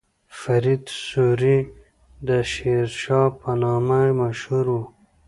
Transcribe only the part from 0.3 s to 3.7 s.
فرید سوري د شیرشاه په